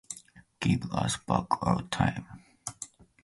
[0.59, 2.25] Give us back our time.